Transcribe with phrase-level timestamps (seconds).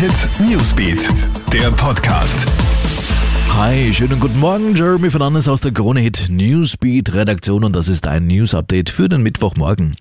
[0.00, 1.10] Hit Newsbeat,
[1.52, 2.46] der Podcast.
[3.52, 4.74] Hi, schönen guten Morgen.
[4.74, 9.10] Jeremy Fernandes aus der Krone Hit Newsbeat Redaktion und das ist ein News Update für
[9.10, 9.94] den Mittwochmorgen.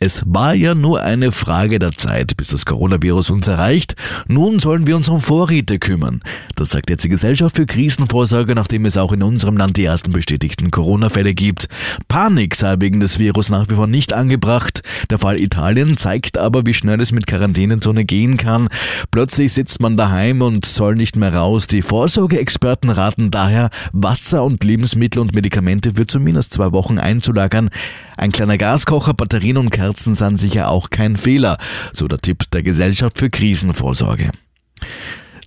[0.00, 3.96] Es war ja nur eine Frage der Zeit, bis das Coronavirus uns erreicht.
[4.28, 6.20] Nun sollen wir uns um Vorräte kümmern.
[6.54, 10.12] Das sagt jetzt die Gesellschaft für Krisenvorsorge, nachdem es auch in unserem Land die ersten
[10.12, 11.68] bestätigten Corona-Fälle gibt.
[12.06, 14.82] Panik sei wegen des Virus nach wie vor nicht angebracht.
[15.10, 18.68] Der Fall Italien zeigt aber, wie schnell es mit Quarantänezone gehen kann.
[19.10, 21.66] Plötzlich sitzt man daheim und soll nicht mehr raus.
[21.66, 27.70] Die Vorsorgeexperten raten daher, Wasser und Lebensmittel und Medikamente für zumindest zwei Wochen einzulagern.
[28.16, 31.58] Ein kleiner Gaskocher, Batterien und Kerzen sind sicher auch kein Fehler,
[31.92, 34.30] so der Tipp der Gesellschaft für Krisenvorsorge.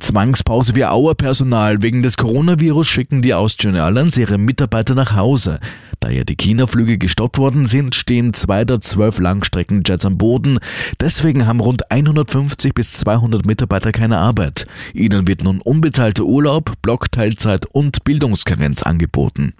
[0.01, 1.81] Zwangspause für Auerpersonal.
[1.81, 5.59] Wegen des Coronavirus schicken die Austrian Airlines ihre Mitarbeiter nach Hause.
[5.99, 10.57] Da ja die China-Flüge gestoppt worden sind, stehen zwei der zwölf Langstreckenjets am Boden.
[10.99, 14.65] Deswegen haben rund 150 bis 200 Mitarbeiter keine Arbeit.
[14.93, 19.53] Ihnen wird nun unbezahlter Urlaub, Blockteilzeit und Bildungskarenz angeboten.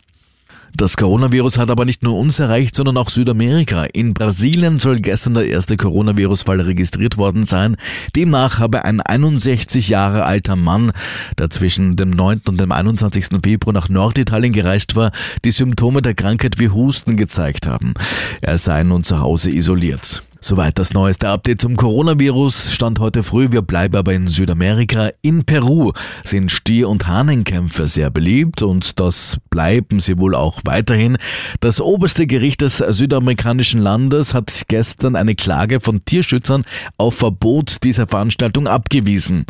[0.75, 3.83] Das Coronavirus hat aber nicht nur uns erreicht, sondern auch Südamerika.
[3.93, 7.75] In Brasilien soll gestern der erste Coronavirus-Fall registriert worden sein.
[8.15, 10.91] Demnach habe ein 61 Jahre alter Mann,
[11.37, 12.41] der zwischen dem 9.
[12.47, 13.41] und dem 21.
[13.43, 15.11] Februar nach Norditalien gereist war,
[15.43, 17.93] die Symptome der Krankheit wie Husten gezeigt haben.
[18.41, 20.23] Er sei nun zu Hause isoliert.
[20.43, 22.73] Soweit das neueste Update zum Coronavirus.
[22.73, 25.11] Stand heute früh, wir bleiben aber in Südamerika.
[25.21, 25.91] In Peru
[26.23, 31.19] sind Stier- und Hahnenkämpfe sehr beliebt und das bleiben sie wohl auch weiterhin.
[31.59, 36.65] Das oberste Gericht des südamerikanischen Landes hat gestern eine Klage von Tierschützern
[36.97, 39.45] auf Verbot dieser Veranstaltung abgewiesen.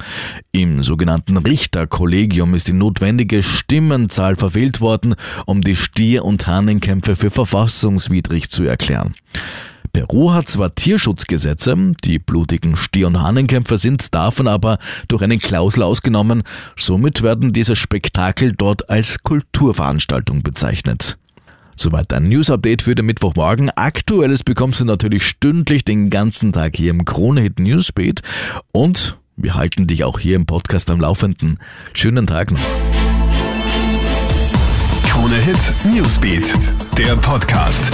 [0.51, 7.31] Im sogenannten Richterkollegium ist die notwendige Stimmenzahl verfehlt worden, um die Stier- und Hahnenkämpfe für
[7.31, 9.15] verfassungswidrig zu erklären.
[9.93, 15.83] Peru hat zwar Tierschutzgesetze, die blutigen Stier- und Hahnenkämpfer sind davon aber durch eine Klausel
[15.83, 16.43] ausgenommen,
[16.77, 21.17] somit werden diese Spektakel dort als Kulturveranstaltung bezeichnet.
[21.75, 23.69] Soweit ein News-Update für den Mittwochmorgen.
[23.71, 28.21] Aktuelles bekommst du natürlich stündlich den ganzen Tag hier im Kronehit Newsbeat
[28.71, 31.57] und wir halten dich auch hier im Podcast am Laufenden.
[31.93, 32.59] Schönen Tag noch.
[35.07, 36.53] Krone Hit Newsbeat,
[36.97, 37.91] der Podcast.